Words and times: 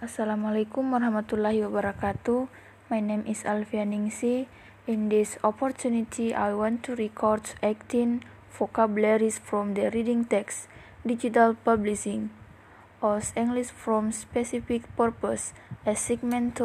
Assalamualaikum 0.00 0.96
warahmatullahi 0.96 1.60
wabarakatuh. 1.60 2.48
My 2.88 3.04
name 3.04 3.20
is 3.28 3.44
Alfia 3.44 3.84
Ningsi. 3.84 4.48
In 4.88 5.12
this 5.12 5.36
opportunity, 5.44 6.32
I 6.32 6.56
want 6.56 6.80
to 6.88 6.96
record 6.96 7.52
18 7.60 8.24
vocabularies 8.48 9.36
from 9.36 9.76
the 9.76 9.92
reading 9.92 10.24
text, 10.24 10.72
digital 11.04 11.52
publishing, 11.52 12.32
os 13.04 13.36
English 13.36 13.76
from 13.76 14.08
specific 14.08 14.88
purpose, 14.96 15.52
a 15.84 15.92
segment 15.92 16.56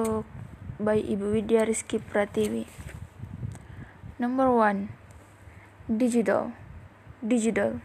by 0.80 1.04
Ibu 1.04 1.36
Widya 1.36 1.68
Rizky 1.68 2.00
Pratiwi. 2.00 2.72
Number 4.16 4.48
one, 4.48 4.96
digital, 5.92 6.56
digital, 7.20 7.84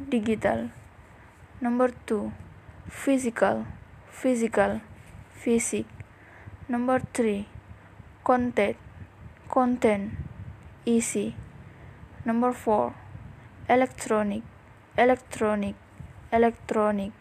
digital. 0.00 0.72
Number 1.60 1.92
two, 2.08 2.32
physical 2.88 3.68
physical, 4.10 4.80
fisik. 5.32 5.86
Number 6.68 7.00
three, 7.14 7.48
content, 8.24 8.76
content, 9.48 10.12
isi. 10.84 11.34
Number 12.24 12.52
four, 12.52 12.92
electronic, 13.68 14.42
electronic, 14.96 15.76
electronic. 16.32 17.12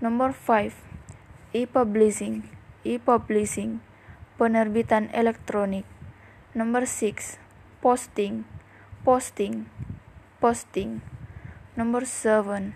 Number 0.00 0.32
five, 0.32 0.74
e-publishing, 1.52 2.48
e-publishing, 2.84 3.80
penerbitan 4.38 5.12
elektronik. 5.12 5.84
Number 6.54 6.86
six, 6.86 7.36
posting, 7.82 8.44
posting, 9.04 9.68
posting. 10.40 11.02
Number 11.76 12.06
seven, 12.06 12.72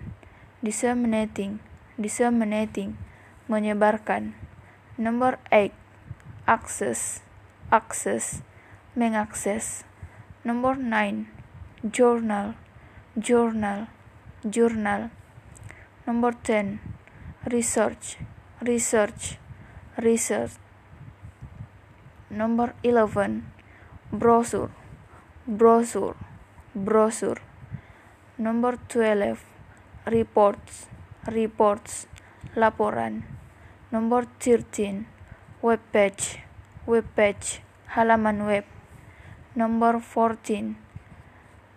disseminating, 0.61 1.63
disseminating 1.95 3.08
menyebarkan. 3.49 4.37
Nomor 5.01 5.41
8, 5.49 5.73
akses, 6.45 7.25
akses, 7.73 8.45
mengakses. 8.93 9.83
Nomor 10.45 10.77
9, 10.77 11.25
journal, 11.81 12.53
journal, 13.17 13.89
jurnal. 14.45 15.09
Nomor 16.05 16.37
10, 16.45 16.77
research, 17.49 18.21
research, 18.61 19.41
research. 19.97 20.53
Nomor 22.29 22.77
11, 22.83 23.49
brochure, 24.13 24.69
brochure, 25.49 26.15
brochure. 26.75 27.41
Nomor 28.37 28.77
12, 28.87 29.41
reports, 30.05 30.87
reports, 31.25 32.07
laporan. 32.55 33.38
Nomor 33.91 34.27
13, 34.37 35.07
web 35.63 35.79
page, 35.91 36.45
web 36.85 37.05
page, 37.15 37.65
halaman 37.89 38.45
web. 38.45 38.61
Nomor 39.55 39.97
14, 39.97 40.77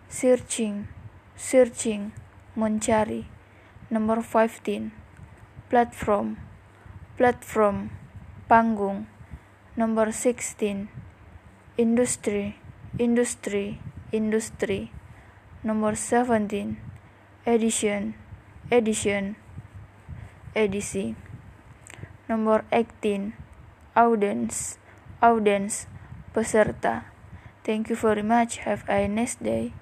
searching, 0.09 0.87
searching, 1.35 2.13
mencari. 2.53 3.25
Nomor 3.89 4.21
15, 4.21 4.93
platform, 5.73 6.37
platform, 7.17 7.89
panggung. 8.45 9.09
Nomor 9.73 10.13
16, 10.13 10.93
industry, 11.81 12.61
industry, 12.99 13.81
industri. 14.13 14.93
Nomor 15.63 15.97
17, 15.97 16.77
edition, 17.49 18.13
edition, 18.69 19.33
edisi. 20.53 21.22
Nomor 22.33 22.65
18, 22.73 23.37
audience, 23.93 24.81
audience, 25.21 25.85
peserta. 26.33 27.05
Thank 27.61 27.93
you 27.93 27.95
very 27.95 28.25
much. 28.25 28.65
Have 28.65 28.89
a 28.89 29.05
nice 29.05 29.37
day. 29.37 29.77